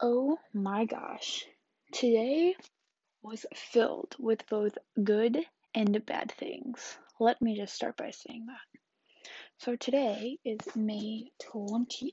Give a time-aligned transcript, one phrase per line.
[0.00, 1.44] Oh my gosh.
[1.92, 2.54] Today
[3.20, 6.96] was filled with both good and bad things.
[7.18, 8.80] Let me just start by saying that.
[9.58, 12.12] So today is May 28th,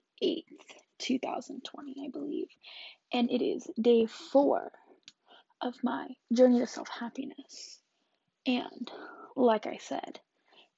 [0.98, 2.48] 2020, I believe,
[3.14, 4.72] and it is day four
[5.62, 7.82] of my journey to self happiness.
[8.48, 8.92] And
[9.36, 10.20] like I said,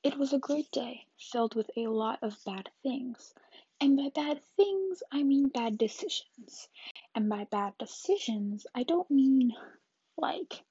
[0.03, 3.33] it was a great day filled with a lot of bad things.
[3.79, 6.67] And by bad things, I mean bad decisions.
[7.13, 9.53] And by bad decisions, I don't mean
[10.17, 10.63] like,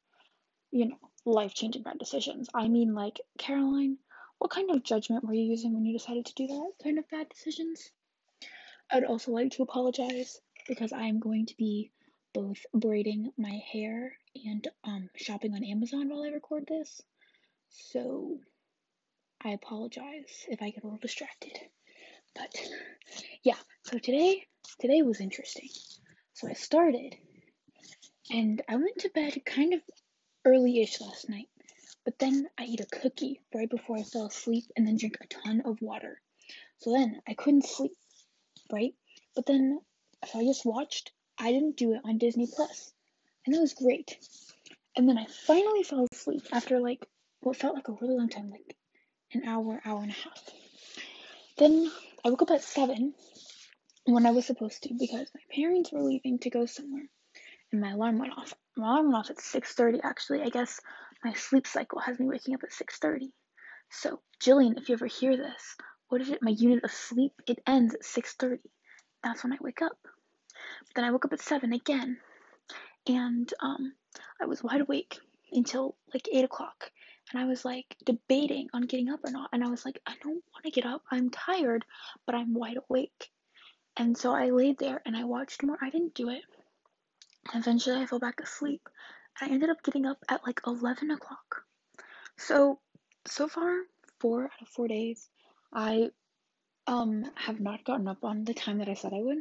[0.73, 2.49] you know, life changing bad decisions.
[2.55, 3.99] I mean, like, Caroline,
[4.39, 7.09] what kind of judgment were you using when you decided to do that kind of
[7.09, 7.91] bad decisions?
[8.91, 11.93] I'd also like to apologize because I am going to be
[12.35, 17.01] both braiding my hair and um, shopping on Amazon while I record this.
[17.71, 18.39] So
[19.43, 21.59] I apologize if I get a little distracted.
[22.37, 22.55] But
[23.43, 24.47] yeah, so today
[24.79, 25.69] today was interesting.
[26.35, 27.15] So I started
[28.31, 29.81] and I went to bed kind of
[30.45, 31.49] early-ish last night.
[32.05, 35.27] But then I ate a cookie right before I fell asleep and then drank a
[35.27, 36.21] ton of water.
[36.79, 37.97] So then I couldn't sleep,
[38.71, 38.95] right?
[39.35, 39.81] But then
[40.31, 42.93] so I just watched I didn't do it on Disney Plus.
[43.45, 44.17] And that was great.
[44.97, 47.07] And then I finally fell asleep after like
[47.41, 48.77] what felt like a really long time, like
[49.33, 50.51] an hour, hour and a half.
[51.59, 51.91] Then
[52.27, 53.15] I woke up at seven
[54.05, 57.05] when I was supposed to because my parents were leaving to go somewhere,
[57.71, 58.53] and my alarm went off.
[58.77, 60.01] My alarm went off at six thirty.
[60.03, 60.81] Actually, I guess
[61.23, 63.33] my sleep cycle has me waking up at six thirty.
[63.93, 65.77] So, Jillian, if you ever hear this,
[66.09, 66.43] what is it?
[66.43, 68.73] My unit of sleep it ends at six thirty.
[69.23, 69.97] That's when I wake up.
[70.03, 72.19] But then I woke up at seven again,
[73.07, 73.93] and um,
[74.43, 75.21] I was wide awake
[75.53, 76.91] until like eight o'clock
[77.33, 79.51] and I was like debating on getting up or not.
[79.53, 81.03] And I was like, I don't want to get up.
[81.11, 81.85] I'm tired,
[82.25, 83.31] but I'm wide awake.
[83.97, 85.79] And so I laid there and I watched more.
[85.81, 86.43] I didn't do it.
[87.55, 88.89] Eventually, I fell back asleep.
[89.41, 91.63] I ended up getting up at like 11 o'clock.
[92.39, 92.79] So,
[93.27, 93.73] so far,
[94.21, 95.29] four out of four days,
[95.73, 96.11] I
[96.87, 99.39] um have not gotten up on the time that I said I would.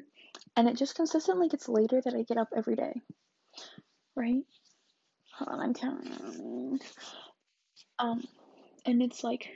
[0.56, 3.02] And it just consistently gets later that I get up every day.
[4.16, 4.44] Right?
[5.38, 6.80] Hold on, I'm counting.
[8.00, 8.24] Um,
[8.86, 9.48] and it's like,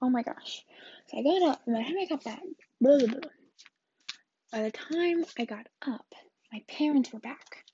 [0.00, 0.64] oh my gosh.
[1.08, 2.42] So I got up, by the time I got back,
[2.80, 3.30] blah, blah, blah.
[4.52, 6.06] By the time I got up,
[6.52, 7.64] my parents were back.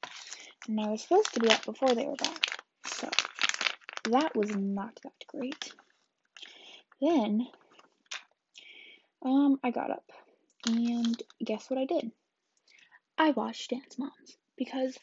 [0.68, 2.62] And I was supposed to be up before they were back.
[2.86, 3.08] So
[4.10, 5.72] that was not that great.
[7.00, 7.46] Then
[9.24, 10.04] um I got up
[10.66, 12.10] and guess what I did?
[13.18, 14.98] I watched Dance Moms because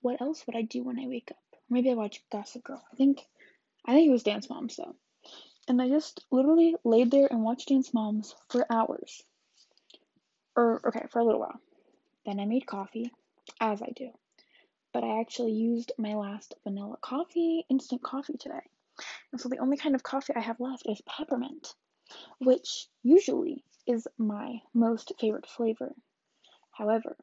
[0.00, 1.38] what else would I do when I wake up?
[1.68, 2.82] Maybe I watch Gossip Girl.
[2.92, 3.20] I think
[3.86, 4.94] I think it was Dance Moms though.
[5.68, 9.22] And I just literally laid there and watched Dance Moms for hours.
[10.56, 11.60] Or, okay, for a little while.
[12.26, 13.12] Then I made coffee,
[13.60, 14.10] as I do.
[14.92, 18.60] But I actually used my last vanilla coffee, instant coffee today.
[19.32, 21.74] And so the only kind of coffee I have left is peppermint,
[22.38, 25.94] which usually is my most favorite flavor.
[26.72, 27.16] However,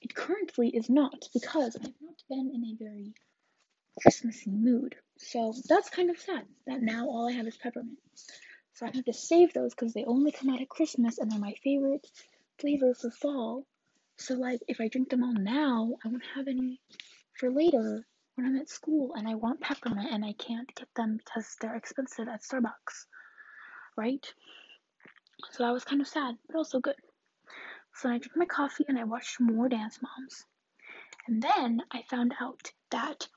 [0.00, 3.12] it currently is not because I've not been in a very
[4.00, 4.96] Christmassy mood.
[5.18, 7.98] So that's kind of sad that now all I have is peppermint.
[8.74, 11.38] So I have to save those because they only come out at Christmas and they're
[11.38, 12.06] my favorite
[12.58, 13.66] flavor for fall.
[14.16, 16.80] So like if I drink them all now, I won't have any
[17.34, 21.16] for later when I'm at school and I want peppermint and I can't get them
[21.16, 23.06] because they're expensive at Starbucks.
[23.96, 24.24] Right?
[25.50, 26.94] So that was kind of sad, but also good.
[27.94, 30.44] So I drank my coffee and I watched more Dance Moms.
[31.26, 33.28] And then I found out that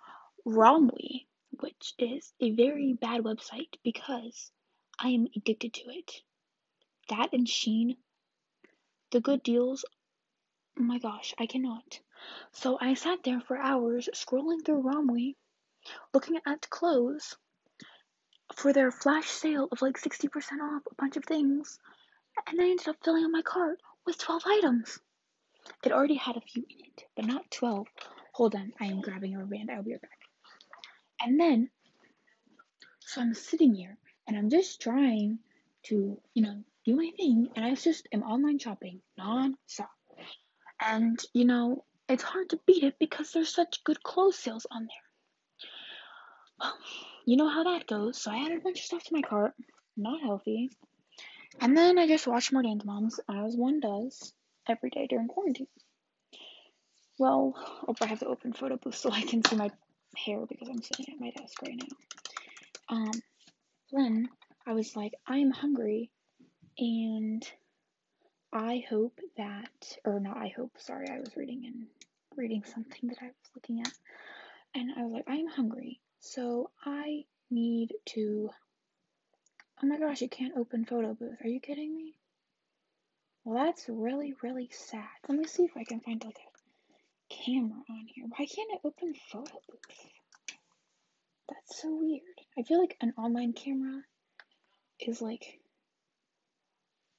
[0.45, 1.25] Romwe,
[1.61, 4.51] which is a very bad website because
[4.99, 6.11] I am addicted to it.
[7.09, 7.97] That and Shein,
[9.11, 9.85] the good deals,
[10.79, 11.99] oh my gosh, I cannot.
[12.51, 15.35] So I sat there for hours scrolling through Romwe,
[16.13, 17.35] looking at clothes
[18.55, 20.27] for their flash sale of like 60%
[20.61, 21.79] off a bunch of things,
[22.47, 24.99] and I ended up filling up my cart with 12 items.
[25.83, 27.87] It already had a few in it, but not 12.
[28.33, 29.69] Hold on, I am grabbing a rubber band.
[29.71, 30.20] I'll be right back.
[31.23, 31.69] And then,
[32.99, 33.97] so I'm sitting here
[34.27, 35.39] and I'm just trying
[35.83, 37.49] to, you know, do my thing.
[37.55, 39.91] And I just am online shopping non-stop.
[40.83, 44.81] And, you know, it's hard to beat it because there's such good clothes sales on
[44.81, 45.67] there.
[46.59, 46.73] Well,
[47.25, 48.21] you know how that goes.
[48.21, 49.53] So I added a bunch of stuff to my cart.
[49.95, 50.71] Not healthy.
[51.59, 54.33] And then I just watched more Dance Moms, as one does
[54.67, 55.67] every day during quarantine.
[57.19, 59.69] Well, hope I have the open photo booth so I can see my
[60.15, 62.95] hair because I'm sitting at my desk right now.
[62.95, 63.21] Um,
[63.91, 64.29] then
[64.65, 66.09] I was like, I'm hungry,
[66.77, 67.43] and
[68.53, 71.87] I hope that, or not I hope, sorry, I was reading and
[72.35, 73.93] reading something that I was looking at.
[74.75, 75.99] And I was like, I'm hungry.
[76.19, 78.49] So I need to.
[79.83, 81.37] Oh my gosh, you can't open photo booth.
[81.43, 82.15] Are you kidding me?
[83.43, 85.07] Well, that's really, really sad.
[85.27, 86.50] Let me see if I can find like a
[87.31, 88.25] camera on here.
[88.27, 90.11] Why can't I open photo booth?
[91.49, 92.21] That's so weird.
[92.57, 94.01] I feel like an online camera
[94.99, 95.59] is like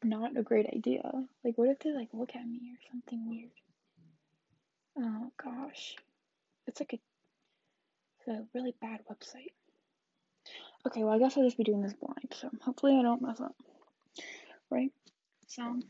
[0.04, 1.02] not a great idea.
[1.44, 3.50] Like, what if they like look at me or something weird?
[4.98, 5.96] Oh gosh,
[6.66, 6.98] it's like a,
[8.18, 9.52] it's a really bad website.
[10.86, 13.40] Okay, well I guess I'll just be doing this blind, so hopefully I don't mess
[13.40, 13.54] up.
[14.70, 14.90] Right?
[15.46, 15.80] So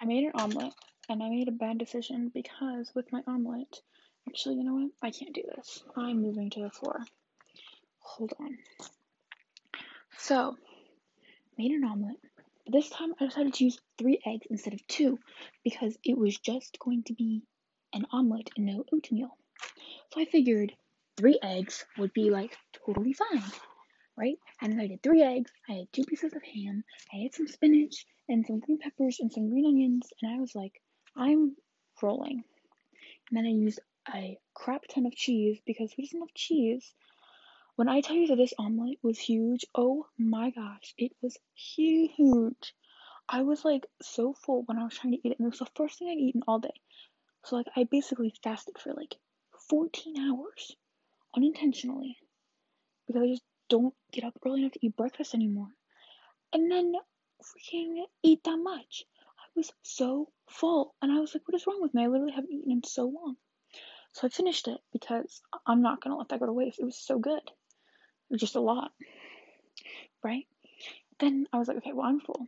[0.00, 0.74] I made an omelet
[1.10, 3.82] and I made a bad decision because with my omelet,
[4.28, 4.90] actually, you know what?
[5.02, 5.82] I can't do this.
[5.96, 7.00] I'm moving to the floor.
[7.98, 8.56] Hold on.
[10.16, 10.56] So,
[11.58, 12.16] made an omelet.
[12.64, 15.18] But this time I decided to use three eggs instead of two
[15.64, 17.42] because it was just going to be
[17.92, 19.36] an omelet and no oatmeal.
[20.12, 20.72] So I figured
[21.16, 22.56] three eggs would be like
[22.86, 23.42] totally fine,
[24.16, 24.38] right?
[24.62, 27.48] And then I did three eggs, I had two pieces of ham, I had some
[27.48, 30.80] spinach and some green peppers and some green onions, and I was like,
[31.20, 31.54] I'm
[32.00, 32.44] rolling.
[33.28, 33.78] And then I used
[34.12, 36.94] a crap ton of cheese because who doesn't love cheese?
[37.76, 42.74] When I tell you that this omelet was huge, oh my gosh, it was huge.
[43.28, 45.58] I was like so full when I was trying to eat it, and it was
[45.58, 46.80] the first thing I'd eaten all day.
[47.44, 49.14] So like I basically fasted for like
[49.68, 50.74] 14 hours
[51.36, 52.16] unintentionally
[53.06, 55.68] because I just don't get up early enough to eat breakfast anymore.
[56.54, 56.94] And then
[57.42, 59.04] freaking eat that much.
[59.56, 62.04] Was so full and I was like, what is wrong with me?
[62.04, 63.36] I literally haven't eaten in so long.
[64.12, 66.78] So I finished it because I'm not gonna let that go to waste.
[66.78, 67.42] It was so good.
[67.44, 68.92] It was just a lot.
[70.22, 70.46] Right?
[71.18, 72.46] Then I was like, okay, well I'm full.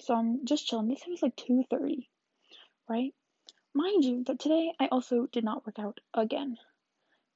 [0.00, 0.88] So I'm just chilling.
[0.88, 2.06] This was like 2.30.
[2.88, 3.14] Right?
[3.74, 6.56] Mind you that today I also did not work out again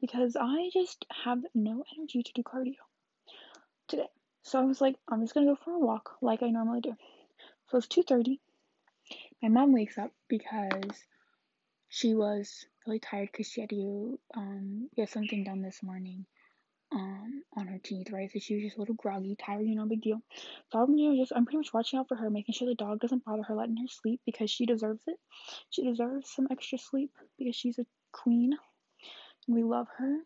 [0.00, 2.75] because I just have no energy to do cardio
[3.87, 4.08] today.
[4.43, 6.97] So I was like, I'm just gonna go for a walk like I normally do.
[7.69, 8.41] So it's 2:30.
[9.43, 11.05] My mom wakes up because
[11.89, 16.27] she was really tired because she had to um, get something done this morning
[16.93, 18.31] um, on her teeth, right?
[18.33, 20.21] So she was just a little groggy, tired, you know, big deal.
[20.71, 22.75] So I'm you know, just I'm pretty much watching out for her, making sure the
[22.75, 25.17] dog doesn't bother her, letting her sleep because she deserves it.
[25.71, 28.53] She deserves some extra sleep because she's a queen
[29.47, 30.19] and we love her.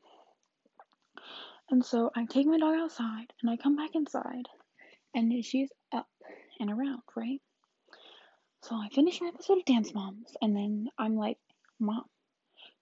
[1.70, 4.46] And so I take my dog outside and I come back inside
[5.14, 6.06] and she's up
[6.60, 7.40] and around, right?
[8.62, 11.38] So I finished my episode of Dance Moms and then I'm like,
[11.78, 12.04] Mom,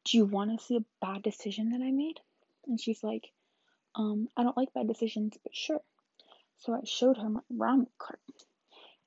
[0.04, 2.20] do you want to see a bad decision that I made?
[2.66, 3.30] And she's like,
[3.94, 5.80] um, I don't like bad decisions, but sure.
[6.58, 8.20] So I showed her my Romwe cart.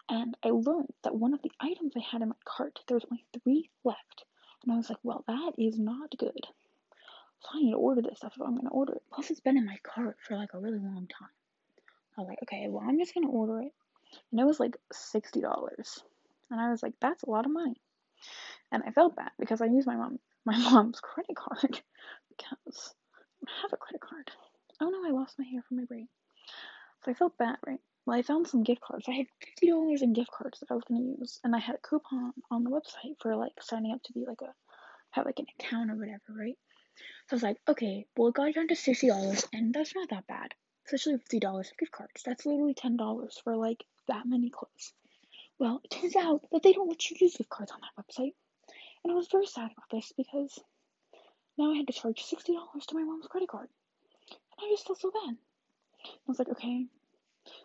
[0.09, 3.05] And I learned that one of the items I had in my cart, there was
[3.11, 4.25] only three left.
[4.63, 6.45] And I was like, well, that is not good.
[7.39, 9.03] So I need to order this stuff if I'm going to order it.
[9.11, 11.29] Plus, it's been in my cart for like a really long time.
[12.17, 13.73] I was like, okay, well, I'm just going to order it.
[14.31, 16.01] And it was like $60.
[16.51, 17.75] And I was like, that's a lot of money.
[18.71, 21.81] And I felt bad because I used my mom my mom's credit card
[22.29, 22.94] because
[23.47, 24.31] I have a credit card.
[24.79, 26.07] Oh no, I lost my hair from my brain.
[27.03, 27.81] So I felt bad, right?
[28.05, 29.05] Well, I found some gift cards.
[29.09, 31.75] I had fifty dollars in gift cards that I was gonna use, and I had
[31.75, 34.53] a coupon on the website for like signing up to be like a
[35.12, 36.57] have like an account or whatever, right?
[37.27, 40.10] So I was like, okay, well, it got down to sixty dollars, and that's not
[40.10, 40.53] that bad,
[40.86, 42.24] especially fifty dollars of gift cards.
[42.24, 44.93] That's literally ten dollars for like that many clothes.
[45.59, 48.33] Well, it turns out that they don't let you use gift cards on that website,
[49.03, 50.59] and I was very sad about this because
[51.57, 53.69] now I had to charge sixty dollars to my mom's credit card,
[54.29, 55.35] and I just felt so bad.
[56.05, 56.85] I was like, okay.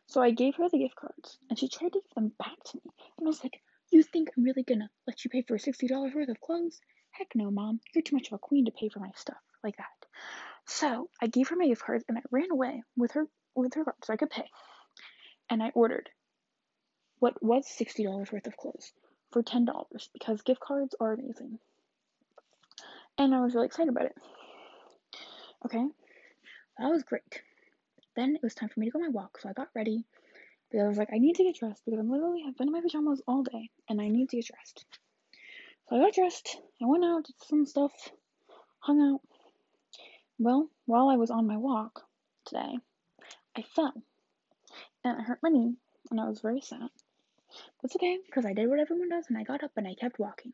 [0.06, 2.76] So I gave her the gift cards, and she tried to give them back to
[2.76, 5.86] me, and I was like, you think I'm really gonna let you pay for sixty
[5.86, 6.80] dollars worth of clothes?
[7.10, 7.80] Heck no, mom.
[7.94, 10.08] You're too much of a queen to pay for my stuff like that.
[10.66, 13.84] So I gave her my gift cards and I ran away with her with her
[13.84, 14.48] card so I could pay.
[15.50, 16.08] And I ordered
[17.22, 18.92] what was sixty dollars worth of clothes
[19.30, 21.60] for ten dollars because gift cards are amazing.
[23.16, 24.16] And I was really excited about it.
[25.64, 25.86] Okay.
[26.80, 27.42] That was great.
[28.16, 30.04] Then it was time for me to go on my walk, so I got ready.
[30.68, 32.72] Because I was like, I need to get dressed because I'm literally have been in
[32.72, 34.84] my pajamas all day and I need to get dressed.
[35.88, 37.92] So I got dressed, I went out, did some stuff,
[38.80, 39.20] hung out.
[40.40, 42.02] Well, while I was on my walk
[42.46, 42.78] today,
[43.56, 43.94] I fell.
[45.04, 45.76] And I hurt my knee,
[46.10, 46.88] and I was very sad.
[47.82, 50.18] It's okay, because I did what everyone does, and I got up and I kept
[50.18, 50.52] walking.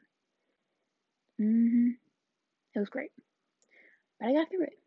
[1.39, 1.91] hmm
[2.75, 3.13] It was great.
[4.21, 4.79] But I got through it.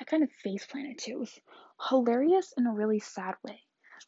[0.00, 1.12] I kind of face planted too.
[1.14, 1.40] It was
[1.88, 3.64] hilarious in a really sad way.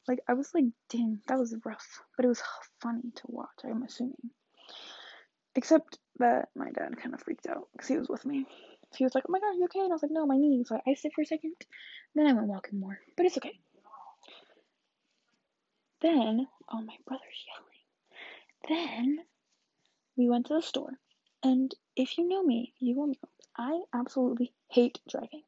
[0.07, 2.03] Like, I was like, dang, that was rough.
[2.17, 2.43] But it was
[2.81, 4.31] funny to watch, I'm assuming.
[5.55, 8.45] Except that my dad kind of freaked out because he was with me.
[8.91, 10.37] So He was like, "Oh my god, you okay?" And I was like, "No, my
[10.37, 11.55] knee." So I iced it for a second.
[12.15, 13.59] Then I went walking more, but it's okay.
[16.03, 17.47] Then, oh, my brother's
[18.69, 18.89] yelling.
[18.97, 19.19] Then
[20.17, 20.99] we went to the store,
[21.45, 25.45] and if you know me, you will know I absolutely hate driving.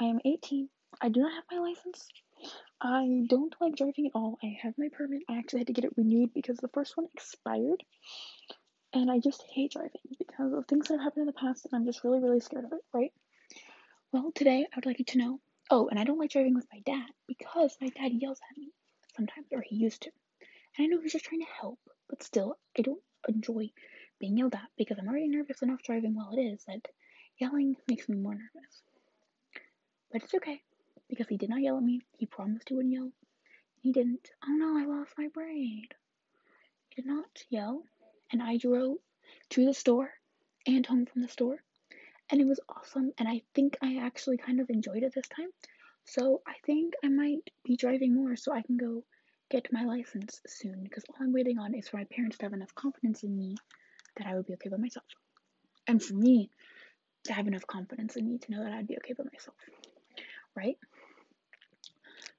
[0.00, 0.70] I am 18.
[1.02, 2.08] I do not have my license.
[2.80, 4.38] I don't like driving at all.
[4.42, 5.22] I have my permit.
[5.28, 7.84] I actually had to get it renewed because the first one expired.
[8.94, 11.74] And I just hate driving because of things that have happened in the past, and
[11.74, 13.12] I'm just really, really scared of it, right?
[14.12, 15.40] Well, today I would like you to know.
[15.70, 18.72] Oh, and I don't like driving with my dad because my dad yells at me
[19.16, 20.10] sometimes, or he used to.
[20.76, 21.78] And I know he's just trying to help,
[22.08, 23.70] but still, I don't enjoy
[24.18, 26.88] being yelled at because I'm already nervous enough driving while it is that
[27.38, 28.82] yelling makes me more nervous.
[30.12, 30.62] But it's okay
[31.08, 32.00] because he did not yell at me.
[32.18, 33.12] He promised he wouldn't yell.
[33.80, 34.30] He didn't.
[34.46, 35.94] Oh no, I lost my braid.
[36.88, 37.84] He did not yell
[38.32, 38.98] and I drove
[39.50, 40.10] to the store
[40.66, 41.62] and home from the store.
[42.30, 43.12] And it was awesome.
[43.18, 45.50] And I think I actually kind of enjoyed it this time.
[46.04, 49.04] So I think I might be driving more so I can go
[49.50, 50.82] get my license soon.
[50.82, 53.56] Because all I'm waiting on is for my parents to have enough confidence in me
[54.16, 55.06] that I would be okay by myself.
[55.86, 56.50] And for me
[57.24, 59.56] to have enough confidence in me to know that I'd be okay by myself.
[60.56, 60.78] Right?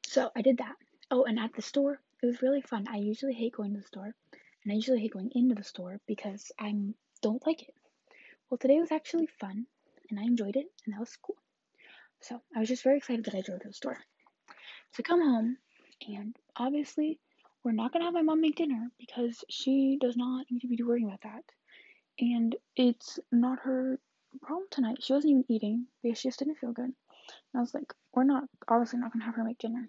[0.07, 0.75] So I did that.
[1.11, 2.87] Oh, and at the store, it was really fun.
[2.89, 4.15] I usually hate going to the store
[4.65, 6.73] and I usually hate going into the store because I
[7.21, 7.75] don't like it.
[8.49, 9.67] Well, today was actually fun,
[10.09, 11.35] and I enjoyed it, and that was cool.
[12.27, 13.99] So I was just very excited that I drove to the store.
[14.93, 15.57] So come home,
[16.07, 17.19] and obviously
[17.63, 20.81] we're not gonna have my mom make dinner because she does not need to be
[20.81, 21.43] worrying about that,
[22.19, 23.99] and it's not her
[24.41, 25.03] problem tonight.
[25.03, 26.85] She wasn't even eating because she just didn't feel good.
[26.85, 26.95] And
[27.55, 29.87] I was like, we're not obviously not gonna have her make dinner.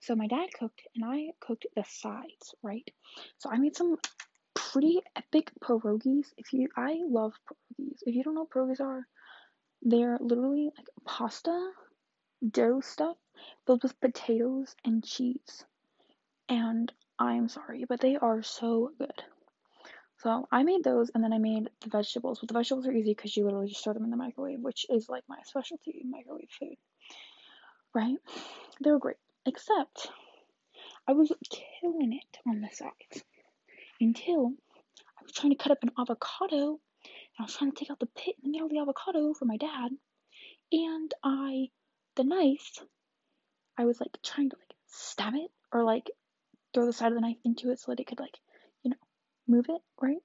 [0.00, 2.88] So my dad cooked and I cooked the sides, right?
[3.36, 3.96] So I made some
[4.54, 6.28] pretty epic pierogies.
[6.38, 7.98] If you I love pierogies.
[8.06, 9.06] If you don't know what pierogies are,
[9.84, 11.70] they're literally like pasta
[12.50, 13.16] dough stuff
[13.66, 15.64] filled with potatoes and cheese.
[16.48, 19.22] And I'm sorry, but they are so good.
[20.18, 22.40] So I made those and then I made the vegetables.
[22.40, 24.86] But the vegetables are easy because you literally just throw them in the microwave, which
[24.88, 26.76] is like my specialty microwave food.
[27.94, 28.16] Right?
[28.82, 29.16] They were great.
[29.46, 30.08] Except
[31.06, 33.24] I was killing it on the sides
[34.00, 34.54] until
[35.18, 36.80] I was trying to cut up an avocado
[37.38, 39.44] I was trying to take out the pit in the middle of the avocado for
[39.44, 39.90] my dad.
[40.70, 41.70] And I,
[42.14, 42.78] the knife,
[43.76, 46.10] I was like trying to like stab it or like
[46.72, 48.38] throw the side of the knife into it so that it could like,
[48.82, 48.96] you know,
[49.48, 50.22] move it, right?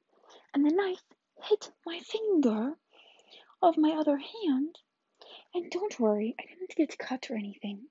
[0.53, 1.01] And the knife
[1.43, 2.77] hit my finger
[3.61, 4.77] of my other hand.
[5.53, 7.87] And don't worry, I didn't get cut or anything.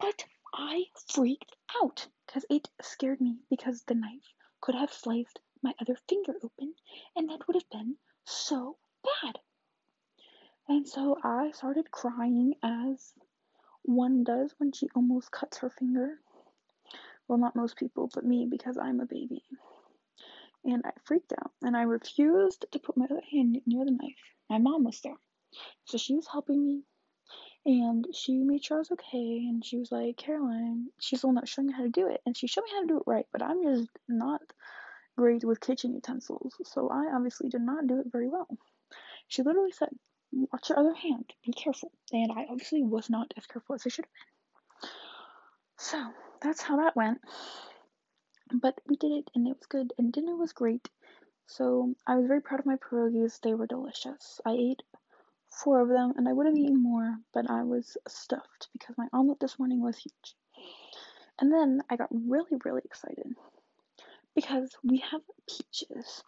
[0.00, 5.74] But I freaked out because it scared me because the knife could have sliced my
[5.80, 6.74] other finger open
[7.14, 7.96] and that would have been
[8.30, 9.38] so bad.
[10.68, 13.12] And so I started crying as
[13.82, 16.20] one does when she almost cuts her finger.
[17.26, 19.42] Well, not most people, but me because I'm a baby.
[20.64, 24.18] And I freaked out and I refused to put my other hand near the knife.
[24.48, 25.16] My mom was there.
[25.86, 26.82] So she was helping me
[27.66, 29.46] and she made sure I was okay.
[29.48, 32.08] And she was like, Caroline, she's the one that was showing me how to do
[32.08, 32.20] it.
[32.26, 34.40] And she showed me how to do it right, but I'm just not
[35.16, 36.54] great with kitchen utensils.
[36.64, 38.48] So I obviously did not do it very well.
[39.28, 39.90] She literally said,
[40.32, 41.90] Watch your other hand, be careful.
[42.12, 44.90] And I obviously was not as careful as I should have been.
[45.76, 46.06] So
[46.40, 47.20] that's how that went.
[48.52, 49.92] But we did it and it was good.
[49.98, 50.88] And dinner was great.
[51.46, 53.40] So I was very proud of my pierogies.
[53.40, 54.40] They were delicious.
[54.46, 54.82] I ate
[55.50, 59.08] four of them, and I would have eaten more, but I was stuffed because my
[59.12, 60.36] omelet this morning was huge.
[61.40, 63.34] And then I got really, really excited
[64.34, 66.22] because we have peaches,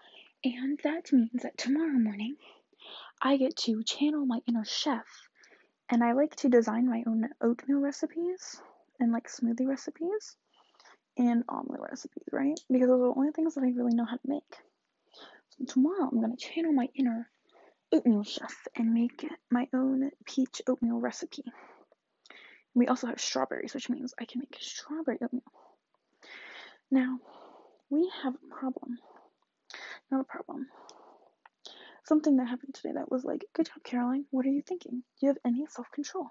[0.45, 2.37] and that means that tomorrow morning
[3.21, 5.07] I get to channel my inner chef,
[5.89, 8.61] and I like to design my own oatmeal recipes
[8.99, 10.37] and like smoothie recipes
[11.17, 12.59] and omelet recipes, right?
[12.71, 14.57] Because those are the only things that I really know how to make.
[15.59, 17.29] So tomorrow I'm gonna channel my inner
[17.93, 21.45] oatmeal chef and make my own peach oatmeal recipe.
[22.75, 25.43] We also have strawberries, which means I can make strawberry oatmeal.
[26.91, 27.19] Now,
[27.93, 28.99] we have a problem.
[30.11, 30.67] Not a problem.
[32.05, 34.25] Something that happened today that was like, good job, Caroline.
[34.31, 35.03] What are you thinking?
[35.21, 36.31] Do you have any self control?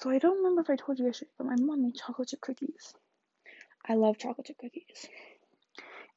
[0.00, 2.40] So I don't remember if I told you yesterday, but my mom made chocolate chip
[2.40, 2.94] cookies.
[3.88, 5.06] I love chocolate chip cookies.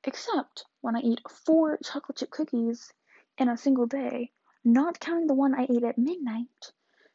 [0.04, 2.92] Except when I eat four chocolate chip cookies
[3.38, 4.32] in a single day,
[4.64, 6.72] not counting the one I ate at midnight.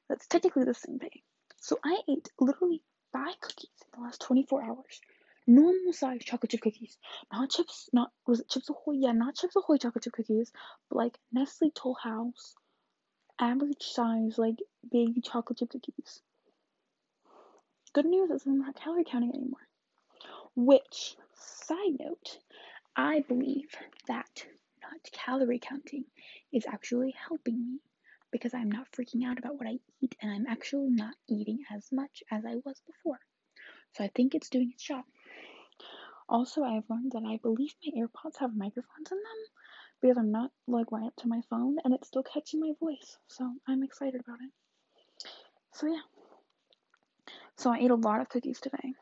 [0.08, 1.22] That's technically the same day.
[1.60, 5.00] So I ate literally five cookies in the last 24 hours.
[5.50, 6.96] Normal size chocolate chip cookies.
[7.32, 8.94] Not chips, not, was it Chips Ahoy?
[8.94, 10.52] Yeah, not Chips Ahoy chocolate chip cookies,
[10.88, 12.54] but like Nestle Toll House,
[13.40, 14.56] average size, like
[14.90, 16.20] big chocolate chip cookies.
[17.92, 19.66] Good news is I'm not calorie counting anymore.
[20.54, 22.38] Which, side note,
[22.94, 23.70] I believe
[24.06, 24.46] that
[24.82, 26.04] not calorie counting
[26.52, 27.78] is actually helping me
[28.30, 31.90] because I'm not freaking out about what I eat and I'm actually not eating as
[31.90, 33.18] much as I was before.
[33.96, 35.04] So I think it's doing its job.
[36.30, 39.40] Also, I've learned that I believe my AirPods have microphones in them
[40.00, 43.18] because I'm not like right up to my phone and it's still catching my voice.
[43.26, 45.28] So I'm excited about it.
[45.72, 46.02] So yeah.
[47.56, 48.94] So I ate a lot of cookies today.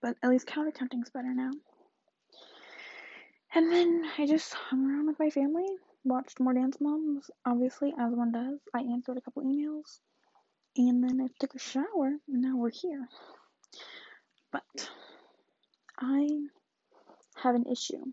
[0.00, 1.50] But at least calorie counting's better now.
[3.54, 5.66] And then I just hung around with my family,
[6.02, 8.58] watched more Dance Moms, obviously, as one does.
[8.74, 10.00] I answered a couple emails,
[10.78, 13.06] and then I took a shower, and now we're here.
[14.50, 14.88] But
[16.04, 16.26] I
[17.36, 18.04] have an issue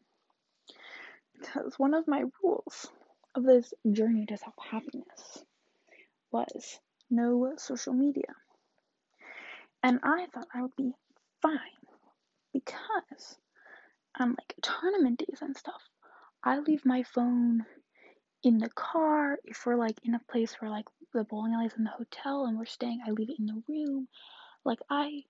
[1.39, 2.87] because one of my rules
[3.33, 5.43] of this journey to self happiness
[6.31, 6.79] was
[7.09, 8.35] no social media.
[9.81, 10.91] And I thought I would be
[11.41, 11.57] fine
[12.53, 13.37] because
[14.19, 15.81] on like tournament days and stuff,
[16.43, 17.65] I leave my phone
[18.43, 19.39] in the car.
[19.45, 22.55] If we're like in a place where like the bowling alley's in the hotel and
[22.55, 24.07] we're staying, I leave it in the room.
[24.63, 25.23] Like I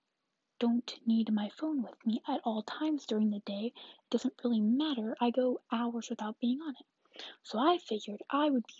[0.60, 3.72] don't need my phone with me at all times during the day.
[3.74, 5.16] It doesn't really matter.
[5.20, 7.24] I go hours without being on it.
[7.42, 8.74] So I figured I would be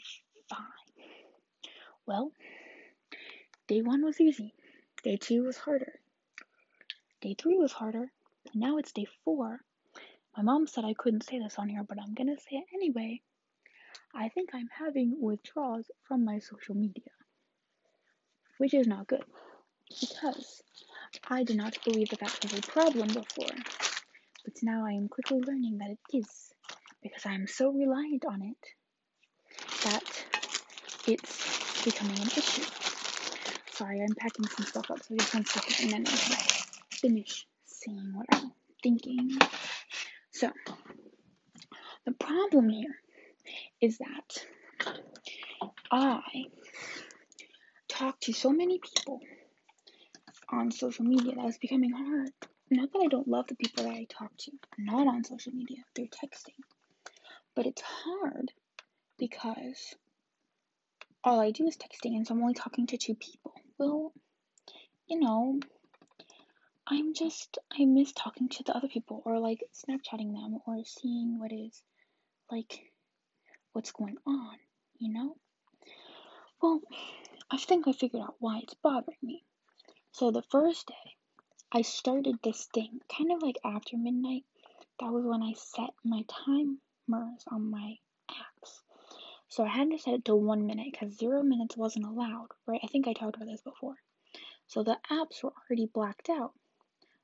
[0.49, 1.05] fine.
[2.07, 2.33] Well,
[3.67, 4.55] day one was easy.
[5.03, 5.99] Day two was harder.
[7.21, 8.13] Day three was harder.
[8.55, 9.61] Now it's day four.
[10.37, 13.21] My mom said I couldn't say this on here, but I'm gonna say it anyway.
[14.15, 17.11] I think I'm having withdrawals from my social media,
[18.59, 19.25] which is not good
[20.01, 20.63] because
[21.29, 23.57] I did not believe that that was a problem before,
[24.45, 26.53] but now I am quickly learning that it is
[27.03, 28.57] because I am so reliant on it
[29.85, 30.27] that
[31.07, 32.65] it's becoming an issue.
[33.73, 36.39] Sorry, I'm packing some stuff up, so just one second and then I'll
[36.91, 39.31] finish saying what I'm thinking.
[40.33, 40.51] So,
[42.05, 42.97] the problem here
[43.81, 44.47] is that
[45.91, 46.21] I
[47.89, 49.21] talk to so many people
[50.51, 52.31] on social media that it's becoming hard.
[52.71, 55.79] Not that I don't love the people that I talk to, not on social media,
[55.95, 56.55] they're texting.
[57.55, 58.53] But it's hard
[59.19, 59.95] because
[61.25, 63.55] all I do is texting, and so I'm only talking to two people.
[63.79, 64.13] Well,
[65.09, 65.59] you know,
[66.87, 71.39] I'm just, I miss talking to the other people or like Snapchatting them or seeing
[71.39, 71.83] what is
[72.51, 72.91] like
[73.73, 74.57] what's going on,
[74.99, 75.37] you know?
[76.61, 76.81] Well,
[77.51, 79.45] I think I figured out why it's bothering me.
[80.13, 81.17] So the first day,
[81.73, 84.45] I started this thing kind of like after midnight.
[84.99, 87.97] That was when I set my timers on my
[88.29, 88.83] apps.
[89.49, 92.81] So I had to set it to one minute because zero minutes wasn't allowed, right?
[92.83, 93.95] I think I talked about this before.
[94.67, 96.55] So the apps were already blacked out.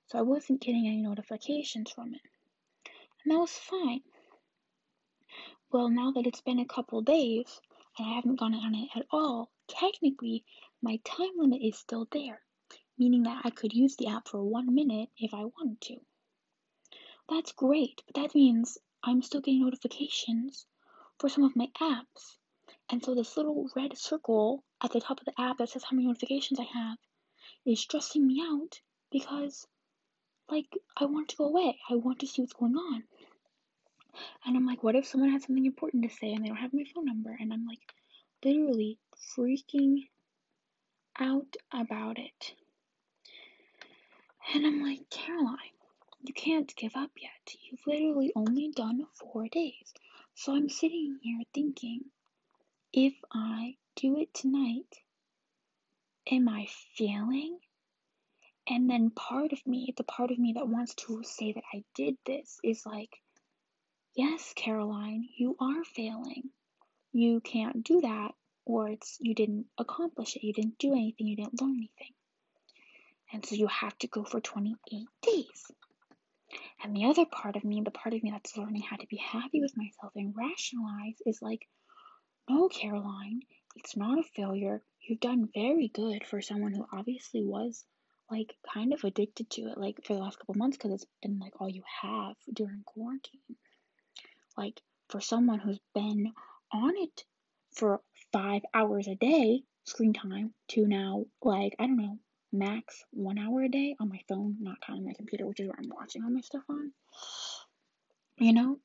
[0.07, 2.22] So I wasn't getting any notifications from it.
[3.25, 4.05] And that was fine.
[5.72, 7.61] Well, now that it's been a couple days
[7.99, 10.44] and I haven't gone on it at all, technically
[10.81, 12.45] my time limit is still there
[12.98, 16.00] meaning that I could use the app for one minute if I wanted to.
[17.28, 20.66] That's great, but that means I'm still getting notifications
[21.18, 22.37] for some of my apps.
[22.88, 25.96] And so this little red circle at the top of the app that says how
[25.96, 26.98] many notifications I have
[27.64, 28.80] is stressing me out
[29.11, 29.66] because
[30.48, 31.78] like I want to go away.
[31.90, 33.04] I want to see what's going on.
[34.44, 36.72] And I'm like, what if someone has something important to say and they don't have
[36.72, 37.37] my phone number?
[37.38, 37.92] And I'm like
[38.44, 38.98] literally
[39.37, 40.09] freaking
[41.18, 42.54] out about it.
[44.54, 45.56] And I'm like, Caroline,
[46.22, 47.54] you can't give up yet.
[47.62, 49.92] You've literally only done four days.
[50.35, 52.02] So I'm sitting here thinking,
[52.92, 55.02] if I do it tonight,
[56.30, 57.59] am I failing?
[58.68, 61.85] And then part of me, the part of me that wants to say that I
[61.94, 63.11] did this, is like,
[64.14, 66.50] yes, Caroline, you are failing.
[67.12, 68.32] You can't do that,
[68.64, 70.42] or it's you didn't accomplish it.
[70.42, 71.26] You didn't do anything.
[71.28, 72.14] You didn't learn anything.
[73.32, 75.64] And so you have to go for 28 days.
[76.82, 79.16] And the other part of me, the part of me that's learning how to be
[79.16, 81.68] happy with myself and rationalize, is like,
[82.48, 83.40] no, Caroline,
[83.74, 84.82] it's not a failure.
[85.00, 87.84] You've done very good for someone who obviously was
[88.30, 91.38] like kind of addicted to it like for the last couple months because it's been
[91.38, 93.40] like all you have during quarantine.
[94.56, 96.32] Like for someone who's been
[96.72, 97.24] on it
[97.72, 98.00] for
[98.32, 102.18] five hours a day screen time to now like I don't know
[102.52, 105.76] max one hour a day on my phone, not counting my computer, which is where
[105.78, 106.92] I'm watching all my stuff on.
[108.38, 108.78] You know,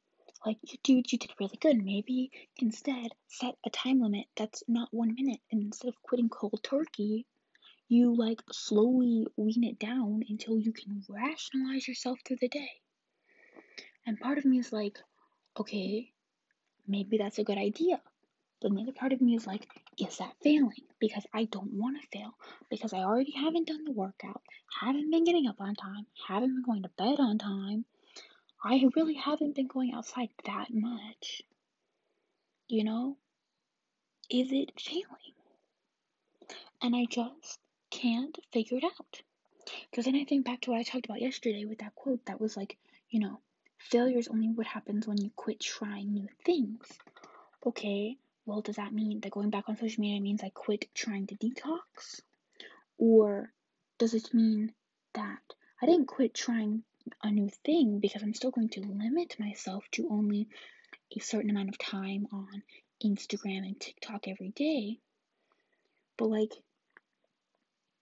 [0.46, 1.84] like you dude, you did really good.
[1.84, 6.62] Maybe instead set a time limit that's not one minute, and instead of quitting cold
[6.64, 7.26] turkey,
[7.88, 12.70] you like slowly wean it down until you can rationalize yourself through the day.
[14.06, 14.98] And part of me is like,
[15.60, 16.12] okay,
[16.88, 18.02] maybe that's a good idea.
[18.62, 19.68] But another part of me is like,
[20.02, 20.84] is that failing?
[21.00, 22.34] Because I don't want to fail.
[22.70, 24.42] Because I already haven't done the workout,
[24.82, 27.86] haven't been getting up on time, haven't been going to bed on time.
[28.64, 31.42] I really haven't been going outside that much.
[32.68, 33.18] You know?
[34.30, 35.36] Is it failing?
[36.82, 37.60] And I just
[37.92, 39.22] can't figure it out.
[39.90, 42.42] Because then I think back to what I talked about yesterday with that quote that
[42.42, 42.78] was like,
[43.10, 43.40] you know,
[43.78, 46.88] failure is only what happens when you quit trying new things.
[47.66, 51.28] Okay, well, does that mean that going back on social media means I quit trying
[51.28, 52.22] to detox?
[52.98, 53.52] Or
[54.00, 54.74] does it mean
[55.14, 55.42] that
[55.82, 56.84] I didn't quit trying
[57.24, 60.48] a new thing because I'm still going to limit myself to only
[61.16, 62.64] a certain amount of time on
[63.04, 65.00] Instagram and TikTok every day?
[66.18, 66.54] But, like,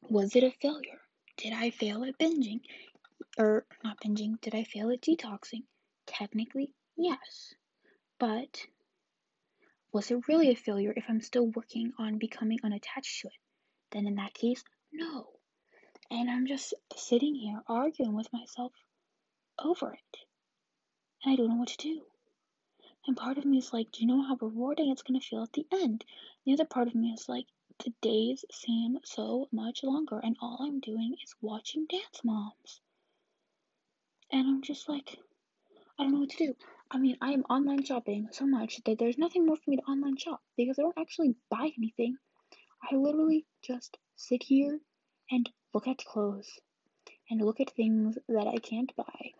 [0.09, 0.99] was it a failure?
[1.37, 2.61] Did I fail at binging?
[3.37, 5.63] Or not binging, did I fail at detoxing?
[6.05, 7.53] Technically, yes.
[8.19, 8.65] But
[9.91, 13.33] was it really a failure if I'm still working on becoming unattached to it?
[13.91, 15.27] Then in that case, no.
[16.11, 18.73] And I'm just sitting here arguing with myself
[19.57, 20.19] over it.
[21.23, 22.01] And I don't know what to do.
[23.07, 25.43] And part of me is like, do you know how rewarding it's going to feel
[25.43, 26.05] at the end?
[26.45, 27.45] The other part of me is like,
[27.83, 32.81] the days seem so much longer, and all I'm doing is watching Dance Moms.
[34.31, 35.17] And I'm just like,
[35.97, 36.55] I don't know what to do.
[36.91, 39.83] I mean, I am online shopping so much that there's nothing more for me to
[39.83, 42.17] online shop because I don't actually buy anything.
[42.91, 44.79] I literally just sit here
[45.29, 46.49] and look at clothes
[47.29, 49.31] and look at things that I can't buy.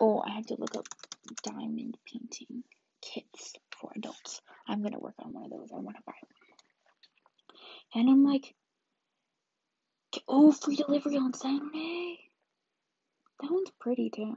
[0.00, 0.86] Oh, I have to look up
[1.42, 2.64] diamond painting
[3.02, 4.40] kits for adults.
[4.66, 5.70] I'm gonna work on one of those.
[5.70, 6.44] I want to buy one.
[7.94, 8.54] And I'm like,
[10.26, 12.18] oh, free delivery on Saturday.
[13.40, 14.36] That one's pretty too.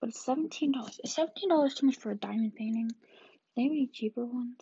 [0.00, 1.00] But it's seventeen dollars.
[1.02, 2.90] Is seventeen dollars too much for a diamond painting?
[3.56, 4.58] They have any cheaper ones?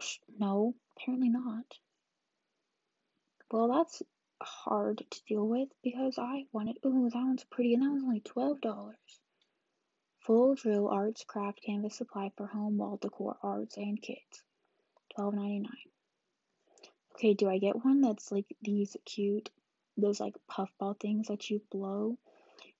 [0.00, 1.64] Psh, no, apparently not.
[3.50, 4.02] Well, that's
[4.42, 6.78] hard to deal with because I wanted.
[6.84, 8.96] Ooh, that one's pretty, and that one's only twelve dollars.
[10.20, 14.42] Full drill arts craft canvas supply for home wall decor arts and kits,
[15.14, 15.88] twelve ninety nine.
[17.14, 19.50] Okay, do I get one that's like these cute,
[19.96, 22.18] those like puffball things that you blow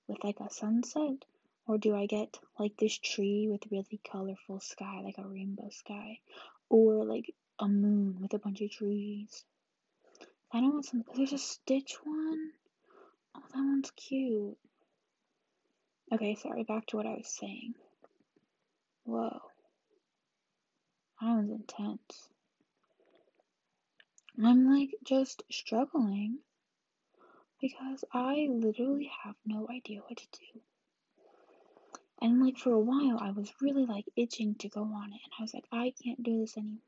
[0.07, 1.25] with like a sunset?
[1.69, 6.19] Or do I get like this tree with really colorful sky, like a rainbow sky?
[6.67, 9.45] Or like a moon with a bunch of trees?
[10.51, 11.03] I don't want some.
[11.15, 12.53] There's a Stitch one.
[13.35, 14.57] Oh, that one's cute.
[16.11, 17.75] Okay, sorry, back to what I was saying.
[19.03, 19.39] Whoa.
[21.21, 22.29] That one's intense.
[24.43, 26.39] I'm like just struggling
[27.61, 30.61] because I literally have no idea what to do.
[32.21, 35.33] And like for a while, I was really like itching to go on it, and
[35.37, 36.81] I was like, I can't do this anymore.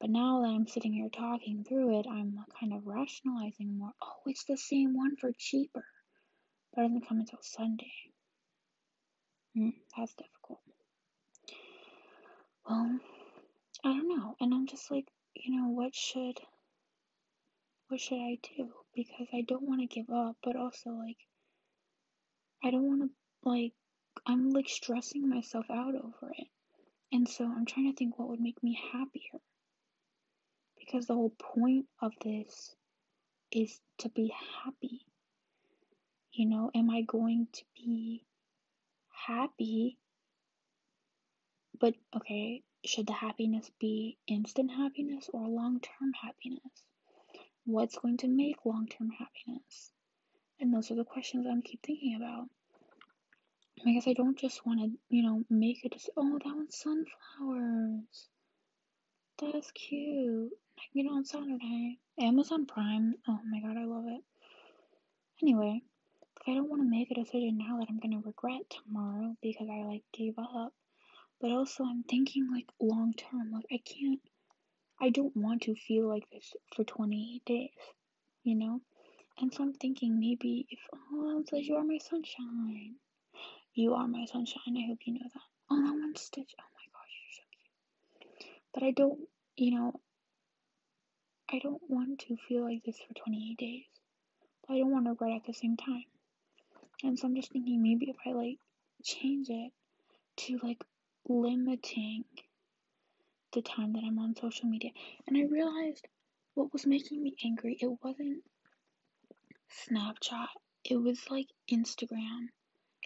[0.00, 3.92] But now that I'm sitting here talking through it, I'm kind of rationalizing more.
[4.02, 5.84] Oh, it's the same one for cheaper,
[6.74, 7.92] but it doesn't come until Sunday.
[9.54, 10.60] Hmm, that's difficult.
[12.68, 12.98] Well,
[13.84, 16.40] I don't know, and I'm just like, you know, what should
[17.88, 18.72] what should I do?
[18.94, 21.18] Because I don't want to give up, but also like
[22.64, 23.10] I don't want to
[23.44, 23.72] like
[24.26, 26.48] I'm like stressing myself out over it.
[27.10, 29.40] And so I'm trying to think what would make me happier.
[30.78, 32.74] Because the whole point of this
[33.50, 34.32] is to be
[34.64, 35.04] happy.
[36.32, 38.24] You know, am I going to be
[39.26, 39.98] happy?
[41.78, 46.86] But okay, should the happiness be instant happiness or long term happiness?
[47.64, 49.92] What's going to make long term happiness?
[50.58, 52.48] And those are the questions I'm keep thinking about.
[53.76, 55.94] Because I don't just want to, you know, make it.
[56.16, 58.28] Oh, that one's sunflowers.
[59.40, 60.52] That's cute.
[60.78, 61.98] I can get it on Saturday.
[62.20, 63.14] Amazon Prime.
[63.28, 64.22] Oh my god, I love it.
[65.42, 65.82] Anyway,
[66.46, 69.82] I don't want to make a decision now that I'm gonna regret tomorrow because I
[69.84, 70.72] like gave up.
[71.40, 73.50] But also, I'm thinking like long term.
[73.52, 74.20] Like I can't.
[75.00, 77.70] I don't want to feel like this for 28 days.
[78.44, 78.80] You know.
[79.38, 82.96] And so I'm thinking maybe if oh, like you are my sunshine.
[83.74, 84.76] You are my sunshine.
[84.76, 85.42] I hope you know that.
[85.70, 86.54] Oh, that one Stitch.
[86.60, 88.50] Oh my gosh, you're so cute.
[88.74, 89.20] But I don't,
[89.56, 90.00] you know,
[91.50, 93.84] I don't want to feel like this for 28 days.
[94.66, 96.04] But I don't want to regret at the same time.
[97.02, 98.58] And so I'm just thinking maybe if I like
[99.02, 99.72] change it
[100.36, 100.82] to like
[101.28, 102.24] limiting
[103.52, 104.90] the time that I'm on social media.
[105.26, 106.06] And I realized
[106.54, 108.42] what was making me angry, it wasn't
[109.88, 110.48] Snapchat,
[110.84, 112.48] it was like Instagram.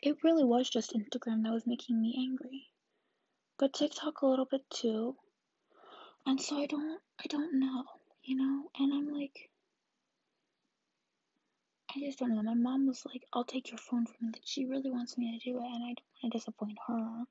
[0.07, 2.71] It really was just Instagram that was making me angry.
[3.59, 5.17] But TikTok a little bit too.
[6.25, 7.83] And so I don't I don't know,
[8.23, 8.71] you know?
[8.79, 9.51] And I'm like
[11.91, 12.43] I just don't know.
[12.45, 14.33] My mom was like, I'll take your phone from you.
[14.33, 17.25] Like, she really wants me to do it, and I don't want to disappoint her,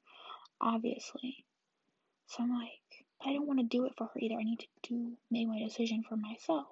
[0.60, 1.46] obviously.
[2.28, 4.36] So I'm like, I don't want to do it for her either.
[4.36, 6.68] I need to do make my decision for myself.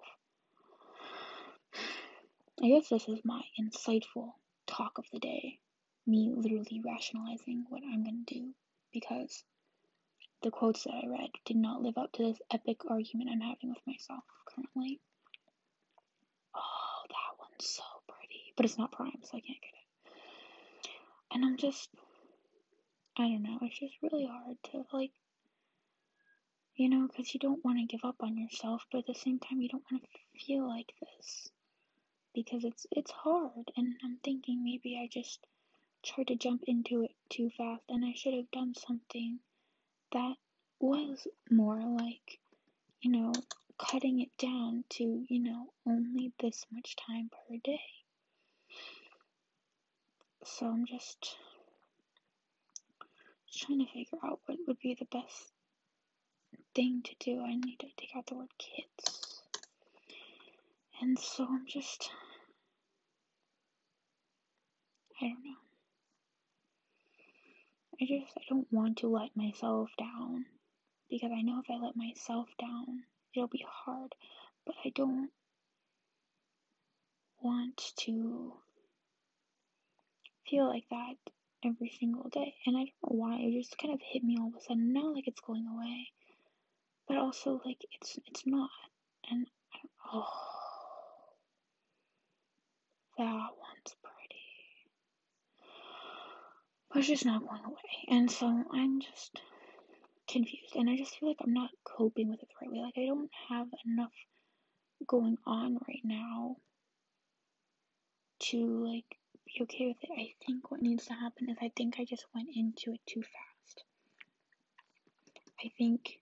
[2.62, 4.34] I guess this is my insightful
[4.68, 5.60] talk of the day.
[6.06, 8.54] Me literally rationalizing what I'm gonna do
[8.92, 9.44] because
[10.42, 13.70] the quotes that I read did not live up to this epic argument I'm having
[13.70, 15.00] with myself currently.
[16.54, 18.54] Oh, that one's so pretty.
[18.56, 20.14] But it's not prime, so I can't get it.
[21.32, 21.90] And I'm just
[23.18, 25.12] I don't know, it's just really hard to like
[26.76, 29.40] you know, because you don't want to give up on yourself, but at the same
[29.40, 31.50] time, you don't want to feel like this
[32.34, 33.72] because it's it's hard.
[33.78, 35.46] And I'm thinking maybe I just
[36.04, 39.40] tried to jump into it too fast, and I should have done something
[40.12, 40.36] that
[40.80, 42.40] was more like,
[43.02, 43.34] you know,
[43.78, 47.82] cutting it down to you know only this much time per day.
[50.46, 51.38] So I'm just,
[53.48, 55.52] just trying to figure out what would be the best
[56.76, 57.42] thing to do.
[57.42, 59.42] I need to take out the word kids.
[61.02, 62.10] And so I'm just,
[65.22, 65.73] I don't know.
[68.04, 70.46] I just, I don't want to let myself down
[71.10, 74.14] because I know if I let myself down, it'll be hard.
[74.66, 75.30] But I don't
[77.42, 78.54] want to
[80.50, 81.16] feel like that
[81.66, 82.56] every single day.
[82.66, 84.92] And I don't know why, it just kind of hit me all of a sudden.
[84.92, 86.12] Not like it's going away
[87.08, 88.70] but also like it's it's not
[89.30, 89.48] and
[90.14, 90.26] oh
[93.18, 94.44] that one's pretty
[96.94, 99.42] but just not going away and so i'm just
[100.30, 102.98] confused and i just feel like i'm not coping with it the right way like
[102.98, 104.12] i don't have enough
[105.08, 106.56] going on right now
[108.40, 111.96] to like be okay with it i think what needs to happen is i think
[112.00, 113.84] i just went into it too fast
[115.64, 116.20] i think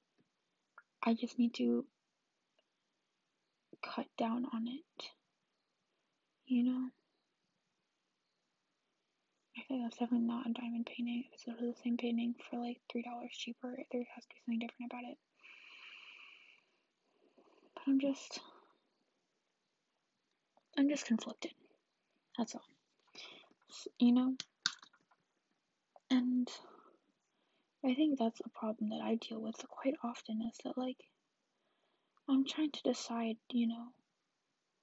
[1.03, 1.85] I just need to
[3.81, 5.09] cut down on it.
[6.45, 6.89] You know?
[9.79, 11.23] That's definitely not a diamond painting.
[11.31, 13.77] It's literally the same painting for like $3 cheaper.
[13.91, 15.17] There has to be something different about it.
[17.73, 18.39] But I'm just.
[20.77, 21.51] I'm just conflicted.
[22.37, 22.67] That's all.
[23.99, 24.35] You know?
[26.09, 26.49] And
[27.85, 30.97] I think that's a problem that I deal with quite often is that, like,
[32.29, 33.87] I'm trying to decide, you know,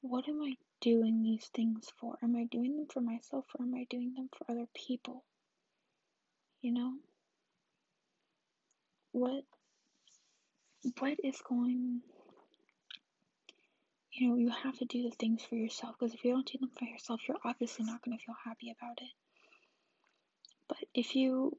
[0.01, 2.17] what am I doing these things for?
[2.23, 5.25] Am I doing them for myself or am I doing them for other people?
[6.61, 6.95] You know?
[9.13, 9.45] What
[10.99, 12.03] what is going
[14.19, 16.59] you know, you have to do the things for yourself because if you don't do
[16.59, 19.13] them for yourself, you're obviously not going to feel happy about it.
[20.69, 21.57] But if you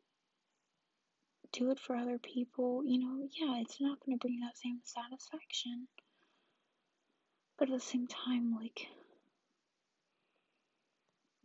[1.54, 4.80] do it for other people, you know, yeah, it's not going to bring that same
[4.84, 5.88] satisfaction.
[7.58, 8.88] But at the same time, like,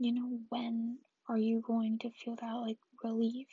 [0.04, 3.48] you know, when are you going to feel that, like, relief?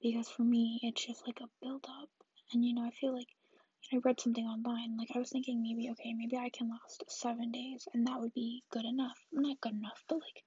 [0.00, 2.08] Because for me, it's just like a build up.
[2.52, 3.28] And, you know, I feel like,
[3.92, 4.96] I read something online.
[4.96, 8.32] Like, I was thinking maybe, okay, maybe I can last seven days and that would
[8.32, 9.18] be good enough.
[9.30, 10.42] Not good enough, but like,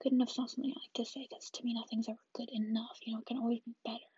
[0.00, 2.98] good enough's not something I like to say because to me, nothing's ever good enough.
[3.04, 4.10] You know, it can always be better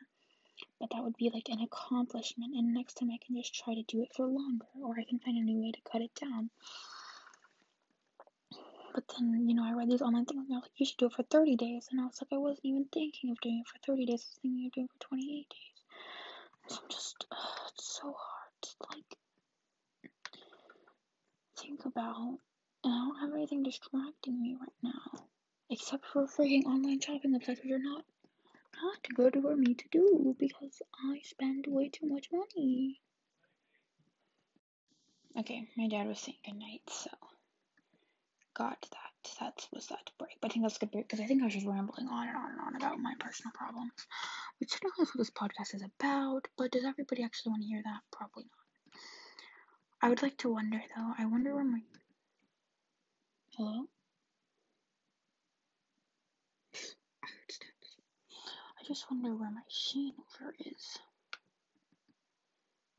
[0.79, 3.83] but that would be like an accomplishment and next time I can just try to
[3.85, 6.51] do it for longer or I can find a new way to cut it down.
[8.95, 11.07] But then, you know, I read these online things and they're like, you should do
[11.07, 11.89] it for 30 days.
[11.91, 14.23] And I was like, I wasn't even thinking of doing it for 30 days.
[14.23, 15.79] I was thinking of doing it for 28 days.
[16.69, 19.17] So I'm just, uh, it's so hard to, like,
[21.59, 22.39] think about.
[22.85, 25.25] And I don't have anything distracting me right now.
[25.71, 28.05] Except for freaking online shopping websites, which are not
[28.83, 33.01] not good for me to do because I spend way too much money.
[35.39, 37.11] Okay, my dad was saying goodnight, so
[38.63, 39.13] got that.
[39.41, 40.37] That was that break.
[40.41, 42.29] But I think that's a good break because I think I was just rambling on
[42.29, 43.93] and on and on about my personal problems,
[44.59, 46.47] which technically is what this podcast is about.
[46.57, 48.01] But does everybody actually want to hear that?
[48.13, 48.95] Probably not.
[50.03, 51.13] I would like to wonder though.
[51.19, 51.81] I wonder where my.
[53.57, 53.85] Hello?
[56.75, 57.29] I.
[58.81, 60.15] I just wonder where my sheen
[60.61, 60.99] is.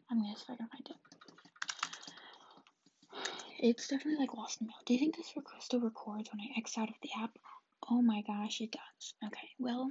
[0.10, 1.43] I'm gonna see if I can find it.
[3.66, 4.76] It's definitely like lost in mail.
[4.86, 7.32] Do you think this still records when I X out of the app?
[7.90, 9.14] Oh my gosh, it does.
[9.26, 9.90] Okay, well,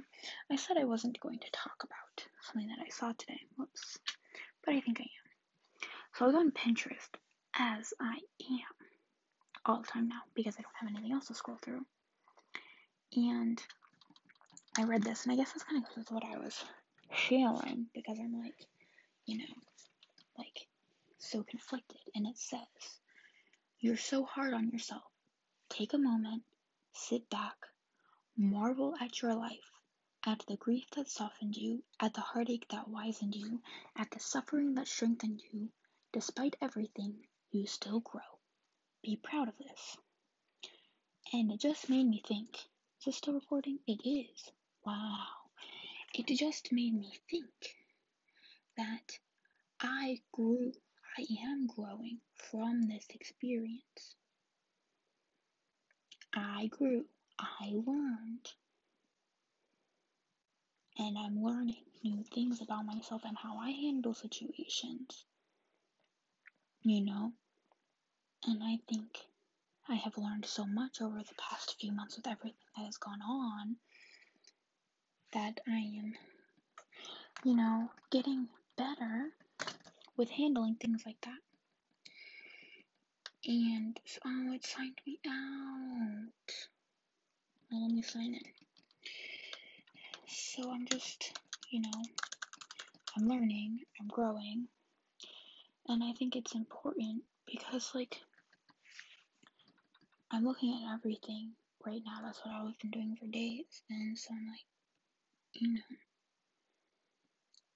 [0.51, 3.39] I said I wasn't going to talk about something that I saw today.
[3.57, 3.97] Whoops.
[4.63, 5.87] But I think I am.
[6.13, 7.09] So I was on Pinterest,
[7.57, 8.19] as I
[8.51, 8.87] am,
[9.65, 11.83] all the time now, because I don't have anything else to scroll through.
[13.15, 13.59] And
[14.77, 16.63] I read this, and I guess this kind of goes with what I was
[17.11, 18.67] feeling, because I'm like,
[19.25, 19.53] you know,
[20.37, 20.67] like,
[21.17, 22.01] so conflicted.
[22.13, 22.59] And it says,
[23.83, 25.03] You're so hard on yourself.
[25.67, 26.43] Take a moment,
[26.93, 27.57] sit back,
[28.37, 29.71] Marvel at your life,
[30.25, 33.61] at the grief that softened you, at the heartache that wizened you,
[33.97, 35.67] at the suffering that strengthened you.
[36.13, 38.39] Despite everything, you still grow.
[39.01, 39.97] Be proud of this.
[41.33, 42.57] And it just made me think
[43.05, 43.79] is still recording?
[43.85, 44.49] It is.
[44.85, 45.27] Wow.
[46.13, 47.75] It just made me think
[48.77, 49.19] that
[49.81, 50.71] I grew,
[51.17, 54.15] I am growing from this experience.
[56.33, 57.05] I grew.
[57.39, 58.51] I learned.
[60.97, 65.25] And I'm learning new things about myself and how I handle situations.
[66.81, 67.33] You know?
[68.45, 69.19] And I think
[69.87, 73.21] I have learned so much over the past few months with everything that has gone
[73.21, 73.75] on
[75.31, 76.13] that I am,
[77.43, 78.47] you know, getting
[78.77, 79.31] better
[80.17, 81.39] with handling things like that.
[83.45, 86.53] And oh, it signed me out.
[87.71, 88.41] Well, let me sign in.
[90.27, 91.31] So I'm just,
[91.71, 92.01] you know,
[93.17, 94.67] I'm learning, I'm growing,
[95.87, 98.21] and I think it's important because, like,
[100.31, 101.51] I'm looking at everything
[101.85, 102.19] right now.
[102.23, 104.65] That's what I've been doing for days, and so I'm like,
[105.53, 105.81] you know,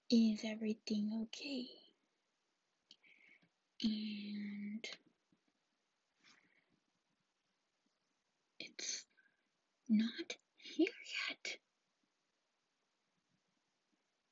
[0.09, 1.67] is everything okay?
[3.83, 4.83] And
[8.59, 9.05] it's
[9.87, 10.87] not here
[11.29, 11.57] yet.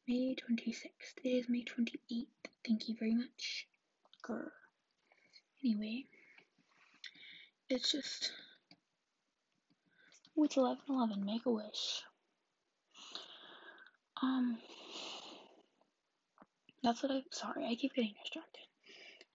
[0.08, 1.17] May 26th.
[1.23, 2.25] It is May 28th.
[2.67, 3.67] Thank you very much.
[4.23, 4.49] Grr.
[5.63, 6.05] Anyway,
[7.69, 8.31] it's just.
[10.38, 11.25] Oh, it's 11 11.
[11.25, 12.01] Make a wish.
[14.21, 14.58] Um.
[16.84, 17.23] That's what I.
[17.31, 18.62] Sorry, I keep getting distracted.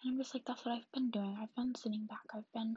[0.03, 1.37] And I'm just like, that's what I've been doing.
[1.41, 2.25] I've been sitting back.
[2.35, 2.77] I've been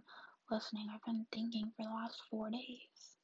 [0.52, 0.88] listening.
[0.94, 3.18] I've been thinking for the last four days.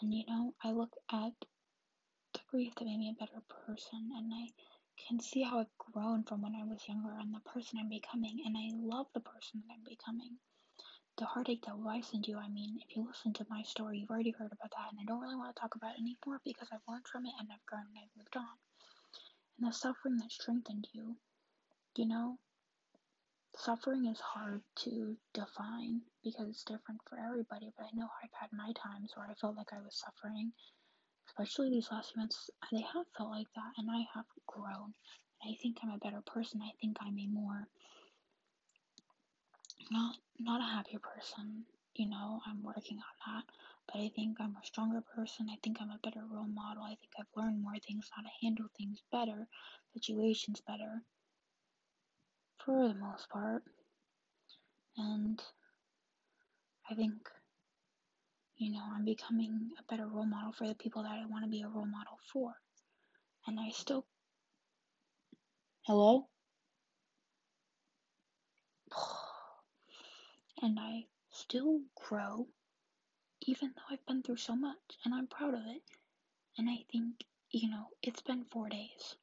[0.00, 1.32] And you know, I look at
[2.34, 4.48] the grief that made me a better person, and I
[5.08, 8.42] can see how I've grown from when I was younger and the person I'm becoming,
[8.44, 10.36] and I love the person that I'm becoming.
[11.16, 14.32] The heartache that wizened you, I mean, if you listen to my story, you've already
[14.32, 16.86] heard about that, and I don't really want to talk about it anymore because I've
[16.88, 18.58] learned from it and I've grown and I've moved on.
[19.58, 21.16] And the suffering that strengthened you,
[21.96, 22.38] you know,
[23.56, 28.50] suffering is hard to define because it's different for everybody, but I know I've had
[28.52, 30.52] my times where I felt like I was suffering,
[31.28, 32.50] especially these last few months.
[32.72, 34.94] They have felt like that, and I have grown.
[35.42, 36.60] I think I'm a better person.
[36.62, 37.68] I think I'm a more
[39.90, 41.64] not not a happier person.
[41.94, 43.44] You know, I'm working on that,
[43.86, 45.48] but I think I'm a stronger person.
[45.50, 46.82] I think I'm a better role model.
[46.82, 49.46] I think I've learned more things, how to handle things better,
[49.92, 51.02] situations better
[52.64, 53.62] for the most part.
[54.96, 55.42] And
[56.90, 57.28] I think,
[58.56, 61.50] you know, I'm becoming a better role model for the people that I want to
[61.50, 62.54] be a role model for.
[63.46, 64.06] And I still.
[65.82, 66.28] Hello?
[70.62, 72.46] And I still grow,
[73.42, 75.82] even though I've been through so much, and I'm proud of it.
[76.56, 79.16] And I think, you know, it's been four days.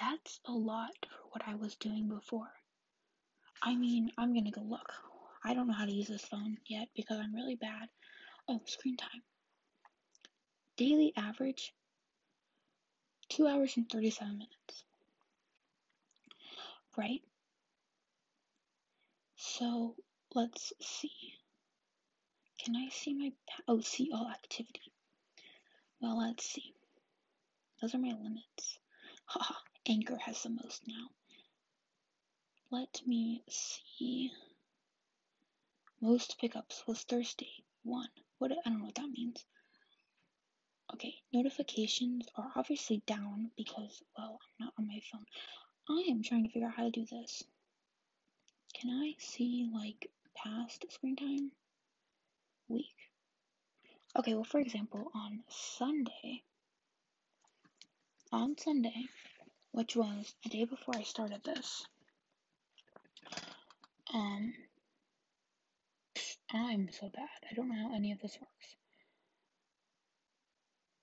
[0.00, 2.52] That's a lot for what I was doing before.
[3.62, 4.92] I mean, I'm gonna go look.
[5.42, 7.88] I don't know how to use this phone yet because I'm really bad.
[8.48, 9.22] Oh, screen time.
[10.76, 11.72] Daily average
[13.30, 14.84] 2 hours and 37 minutes.
[16.96, 17.22] Right?
[19.36, 19.94] So
[20.34, 21.34] let's see.
[22.58, 23.32] Can I see my.
[23.68, 24.92] Oh, see all activity.
[26.00, 26.74] Well, let's see.
[27.80, 28.78] Those are my limits.
[29.26, 29.54] Haha,
[29.88, 31.10] Anchor has the most now.
[32.70, 34.32] Let me see.
[36.00, 37.64] Most pickups was Thursday.
[37.84, 38.08] One.
[38.38, 39.44] What I don't know what that means.
[40.92, 45.26] Okay, notifications are obviously down because well, I'm not on my phone.
[45.88, 47.42] I am trying to figure out how to do this.
[48.74, 51.52] Can I see like past screen time?
[52.68, 52.96] Week.
[54.18, 56.42] Okay, well, for example, on Sunday,
[58.32, 59.06] on Sunday,
[59.76, 61.84] which was the day before I started this,
[64.14, 64.54] um,
[66.50, 67.28] I'm so bad.
[67.50, 68.76] I don't know how any of this works.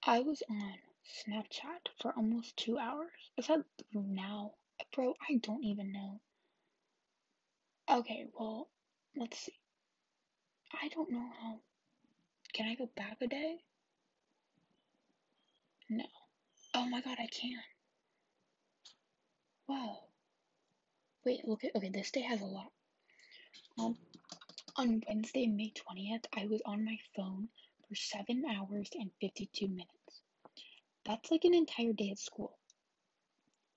[0.07, 0.73] I was on
[1.05, 3.11] Snapchat for almost two hours.
[3.37, 3.63] Is that
[3.93, 4.53] now?
[4.91, 6.19] Bro, I don't even know.
[7.87, 8.69] Okay, well,
[9.15, 9.59] let's see.
[10.81, 11.59] I don't know how.
[12.53, 13.57] Can I go back a day?
[15.91, 16.05] No.
[16.73, 17.61] Oh my god, I can.
[19.67, 19.99] Wow.
[21.25, 21.75] Wait, look at.
[21.75, 22.71] Okay, this day has a lot.
[23.79, 23.97] Um,
[24.75, 27.49] on Wednesday, May 20th, I was on my phone
[27.87, 30.21] for 7 hours and 52 minutes.
[31.05, 32.57] That's like an entire day at school.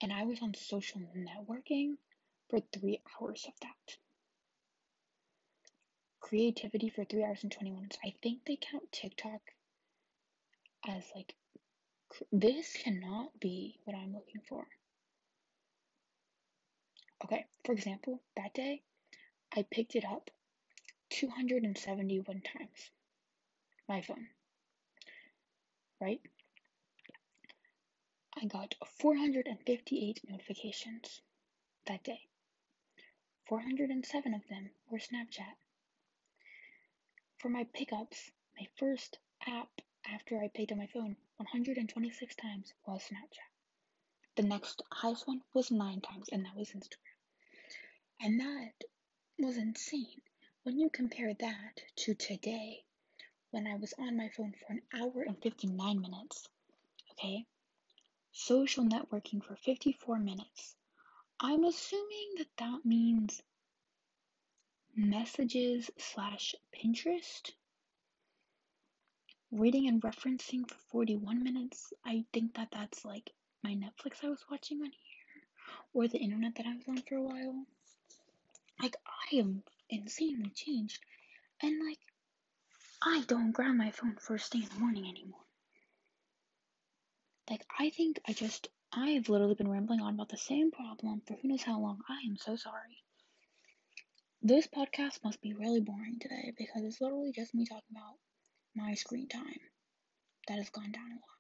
[0.03, 1.97] And I was on social networking
[2.51, 3.97] for 3 hours of that.
[6.21, 7.99] Creativity for 3 hours and 20 minutes.
[8.05, 9.41] I think they count TikTok
[10.87, 11.35] as like.
[12.33, 14.67] This cannot be what I'm looking for.
[17.27, 18.83] Okay, for example, that day
[19.53, 20.31] I picked it up
[21.11, 22.91] 271 times.
[23.89, 24.29] My phone.
[26.01, 26.21] Right?
[28.41, 31.21] I got 458 notifications
[31.89, 32.21] that day.
[33.49, 35.57] 407 of them were Snapchat.
[37.39, 39.19] For my pickups, my first
[39.49, 39.81] app
[40.15, 43.51] after I picked up my phone 126 times was Snapchat.
[44.37, 47.16] The next highest one was 9 times, and that was Instagram.
[48.21, 48.85] And that
[49.39, 50.23] was insane.
[50.63, 52.85] When you compare that to today,
[53.51, 56.49] when I was on my phone for an hour and 59 minutes,
[57.13, 57.47] okay,
[58.33, 60.75] social networking for 54 minutes,
[61.39, 63.43] I'm assuming that that means
[64.95, 67.53] messages slash Pinterest.
[69.51, 71.93] Reading and referencing for 41 minutes.
[72.05, 73.31] I think that that's like
[73.63, 75.43] my Netflix I was watching on here,
[75.93, 77.67] or the internet that I was on for a while.
[78.81, 81.01] Like, I am insanely changed.
[81.63, 81.99] And, like,
[83.03, 85.41] I don't grab my phone first thing in the morning anymore.
[87.49, 91.35] Like, I think I just, I've literally been rambling on about the same problem for
[91.35, 92.01] who knows how long.
[92.09, 93.03] I am so sorry.
[94.43, 98.17] This podcast must be really boring today because it's literally just me talking about
[98.75, 99.61] my screen time
[100.49, 101.37] that has gone down a lot.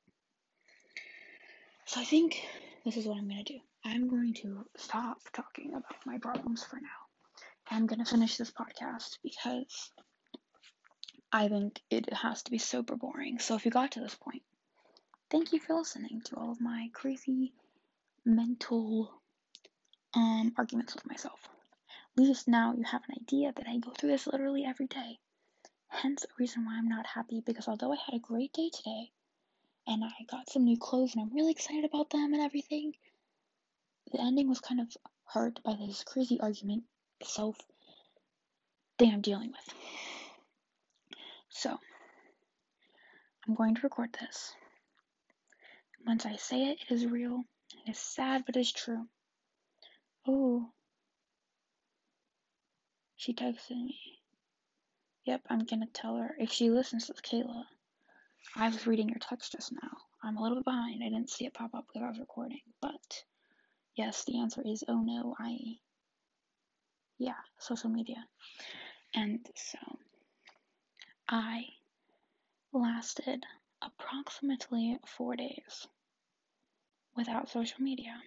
[1.86, 2.40] So I think
[2.84, 3.60] this is what I'm going to do.
[3.84, 7.05] I'm going to stop talking about my problems for now.
[7.68, 9.90] I'm going to finish this podcast because
[11.32, 13.40] I think it has to be super boring.
[13.40, 14.42] So if you got to this point,
[15.30, 17.52] thank you for listening to all of my crazy
[18.24, 19.10] mental
[20.14, 21.40] um, arguments with myself.
[22.16, 25.18] At least now you have an idea that I go through this literally every day.
[25.88, 29.10] Hence a reason why I'm not happy because although I had a great day today
[29.88, 32.92] and I got some new clothes and I'm really excited about them and everything,
[34.12, 36.84] the ending was kind of hurt by this crazy argument
[37.22, 37.56] self
[38.98, 39.74] thing I'm dealing with.
[41.48, 41.78] So,
[43.46, 44.54] I'm going to record this.
[46.06, 47.44] Once I say it, it is real.
[47.86, 49.06] It is sad, but it is true.
[50.26, 50.70] Oh.
[53.16, 53.98] She texted me.
[55.24, 56.36] Yep, I'm gonna tell her.
[56.38, 57.64] If she listens to Kayla,
[58.54, 59.96] I was reading your text just now.
[60.22, 61.02] I'm a little bit behind.
[61.02, 62.60] I didn't see it pop up because I was recording.
[62.80, 63.24] But
[63.96, 65.78] yes, the answer is oh no, I.
[67.18, 68.26] Yeah, social media.
[69.14, 69.78] And so
[71.28, 71.64] I
[72.72, 73.44] lasted
[73.82, 75.86] approximately four days
[77.16, 78.22] without social media.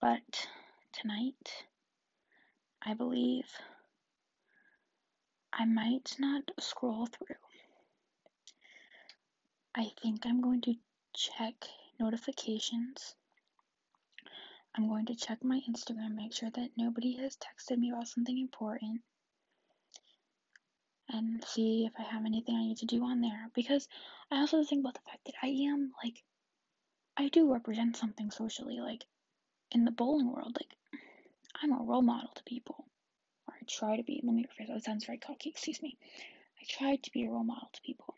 [0.00, 0.48] But
[0.92, 1.64] tonight,
[2.82, 3.46] I believe
[5.52, 7.36] I might not scroll through.
[9.74, 10.74] I think I'm going to
[11.14, 11.54] check
[11.98, 13.14] notifications.
[14.76, 18.38] I'm going to check my Instagram, make sure that nobody has texted me about something
[18.38, 19.00] important,
[21.08, 23.48] and see if I have anything I need to do on there.
[23.54, 23.88] Because
[24.30, 26.22] I also think about the fact that I am, like,
[27.16, 29.04] I do represent something socially, like,
[29.70, 30.56] in the bowling world.
[30.60, 31.00] Like,
[31.62, 32.84] I'm a role model to people
[33.46, 35.96] Or I try to be, let me rephrase that, sounds very cocky, excuse me.
[36.60, 38.14] I try to be a role model to people.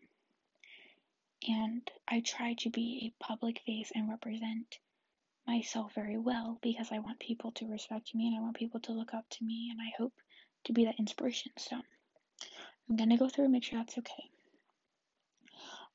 [1.47, 4.79] And I try to be a public face and represent
[5.49, 8.93] myself very well because I want people to respect me and I want people to
[8.93, 10.13] look up to me and I hope
[10.65, 11.53] to be that inspiration.
[11.57, 11.77] So
[12.89, 14.31] I'm gonna go through and make sure that's okay.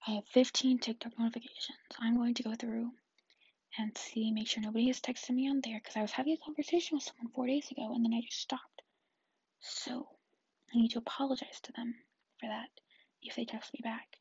[0.08, 1.78] I have 15 TikTok notifications.
[1.99, 2.91] I'm going to go through
[3.78, 6.45] and see, make sure nobody has texted me on there because I was having a
[6.45, 8.82] conversation with someone four days ago and then I just stopped.
[9.62, 10.08] So
[10.74, 11.93] I need to apologize to them
[12.39, 12.70] for that
[13.22, 14.18] if they text me back.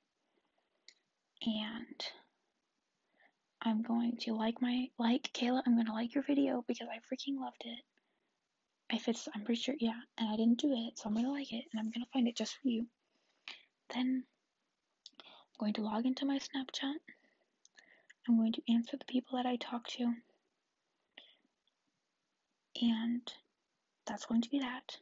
[1.45, 2.05] And
[3.65, 7.41] I'm going to like my like Kayla, I'm gonna like your video because I freaking
[7.41, 7.79] loved it.
[8.95, 11.53] If it's I'm pretty sure yeah, and I didn't do it, so I'm gonna like
[11.53, 12.87] it and I'm gonna find it just for you.
[13.95, 14.25] Then
[15.19, 16.95] I'm going to log into my Snapchat.
[18.29, 20.13] I'm going to answer the people that I talk to.
[22.81, 23.21] And
[24.07, 24.97] that's going to be that.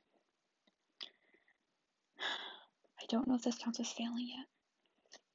[3.00, 4.46] I don't know if this counts as failing yet.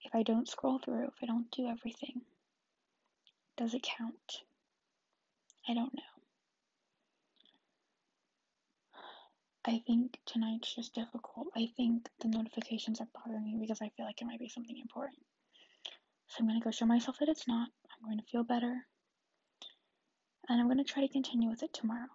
[0.01, 2.21] If I don't scroll through, if I don't do everything,
[3.57, 4.43] does it count?
[5.67, 6.01] I don't know.
[9.67, 11.47] I think tonight's just difficult.
[11.55, 14.77] I think the notifications are bothering me because I feel like it might be something
[14.77, 15.17] important.
[16.27, 17.69] So I'm going to go show myself that it's not.
[17.89, 18.85] I'm going to feel better.
[20.47, 22.09] And I'm going to try to continue with it tomorrow.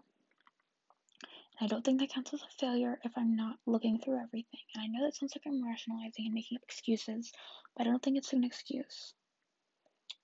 [1.60, 4.60] I don't think that counts as a failure if I'm not looking through everything.
[4.74, 7.32] And I know that sounds like I'm rationalizing and making up excuses,
[7.76, 9.12] but I don't think it's an excuse.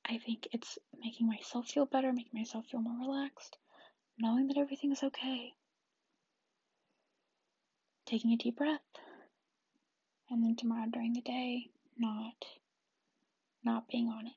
[0.08, 3.56] I think it's making myself feel better, making myself feel more relaxed,
[4.18, 5.52] knowing that everything is okay.
[8.06, 8.80] Taking a deep breath.
[10.30, 12.44] And then tomorrow during the day, not
[13.64, 14.32] not being on it.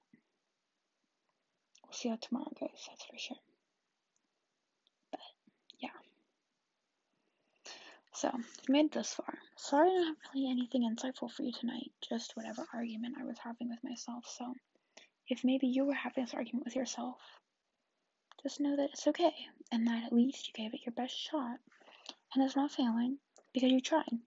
[1.83, 3.37] We'll see how tomorrow goes, that's for sure.
[5.11, 5.19] But
[5.79, 5.89] yeah.
[8.13, 11.91] So, you made this far, sorry I don't have really anything insightful for you tonight,
[12.07, 14.25] just whatever argument I was having with myself.
[14.27, 14.53] So,
[15.29, 17.19] if maybe you were having this argument with yourself,
[18.41, 19.33] just know that it's okay,
[19.71, 21.59] and that at least you gave it your best shot,
[22.33, 23.17] and it's not failing
[23.53, 24.17] because you tried.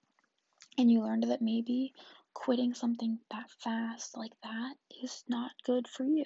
[0.78, 1.92] And you learned that maybe
[2.34, 6.24] quitting something that fast like that is not good for you.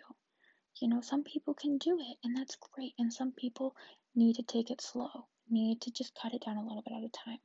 [0.80, 3.74] You know, some people can do it, and that's great, and some people
[4.14, 7.04] need to take it slow, need to just cut it down a little bit at
[7.04, 7.38] a time.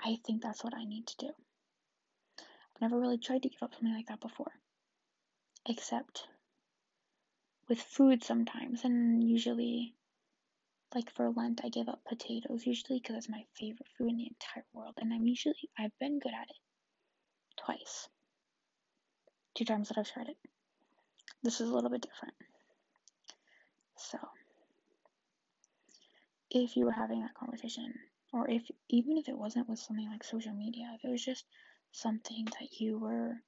[0.00, 1.30] I think that's what I need to do.
[2.38, 4.52] I've never really tried to give up something like that before.
[5.66, 6.28] Except
[7.68, 9.94] with food sometimes, and usually,
[10.94, 14.28] like for Lent, I give up potatoes usually because it's my favorite food in the
[14.28, 16.56] entire world, and I'm usually, I've been good at it.
[17.64, 18.08] Twice.
[19.54, 20.36] Two times that I've tried it.
[21.42, 22.34] This is a little bit different.
[23.96, 24.18] So,
[26.50, 27.92] if you were having that conversation
[28.32, 31.44] or if even if it wasn't with something like social media, if it was just
[31.92, 33.42] something that you were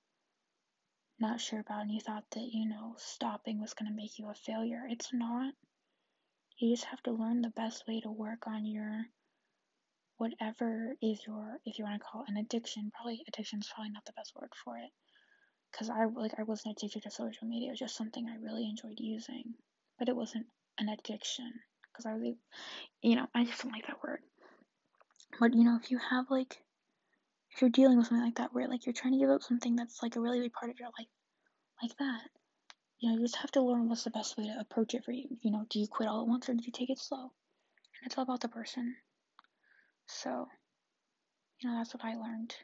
[1.21, 4.29] not sure about and you thought that, you know, stopping was going to make you
[4.29, 5.55] a failure, it's not.
[6.59, 9.07] You just have to learn the best way to work on your
[10.19, 12.91] whatever is your if you want to call it an addiction.
[12.95, 14.91] Probably addiction is probably not the best word for it.
[15.73, 17.69] Cause I like I wasn't addicted to social media.
[17.69, 19.55] It was just something I really enjoyed using,
[19.99, 20.47] but it wasn't
[20.79, 21.51] an addiction.
[21.97, 22.35] Cause I was,
[23.03, 24.21] you know, I just don't like that word.
[25.39, 26.59] But you know, if you have like,
[27.53, 29.77] if you're dealing with something like that, where like you're trying to give up something
[29.77, 31.09] that's like a really big part of your life,
[31.83, 32.23] like that,
[32.99, 35.13] you know, you just have to learn what's the best way to approach it for
[35.13, 35.27] you.
[35.43, 37.23] You know, do you quit all at once or do you take it slow?
[37.23, 38.95] And it's all about the person.
[40.07, 40.49] So,
[41.61, 42.55] you know, that's what I learned.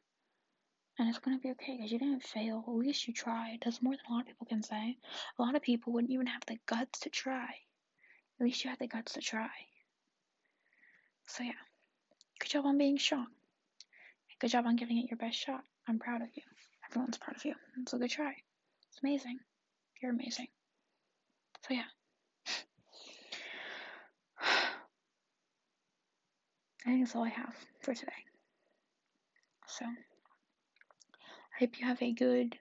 [0.99, 2.65] And it's gonna be okay because you didn't fail.
[2.67, 3.59] At least you tried.
[3.65, 4.97] That's more than a lot of people can say.
[5.39, 7.49] A lot of people wouldn't even have the guts to try.
[8.41, 9.51] At least you had the guts to try.
[11.27, 11.53] So, yeah.
[12.39, 13.36] Good job on being strong.
[14.39, 15.65] Good job on giving it your best shot.
[15.89, 16.43] I'm proud of you.
[16.91, 17.55] Everyone's proud of you.
[17.81, 18.35] It's a good try.
[18.91, 19.39] It's amazing.
[20.03, 20.49] You're amazing.
[21.67, 21.85] So yeah.
[24.41, 24.45] I
[26.85, 28.13] think that's all I have for today.
[29.67, 29.95] So I
[31.59, 32.59] hope you have a good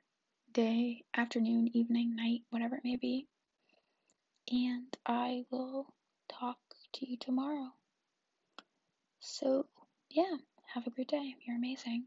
[0.54, 3.28] day, afternoon, evening, night, whatever it may be.
[4.50, 5.88] And I will
[6.30, 6.58] talk
[6.94, 7.74] to you tomorrow.
[9.20, 9.66] So,
[10.10, 10.38] yeah,
[10.76, 11.36] have a great day.
[11.48, 12.04] You're amazing.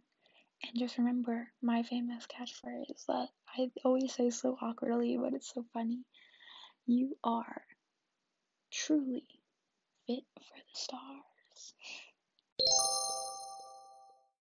[0.63, 5.65] And just remember my famous catchphrase that I always say so awkwardly, but it's so
[5.73, 6.05] funny.
[6.85, 7.63] You are
[8.71, 9.25] truly
[10.07, 11.75] fit for the stars.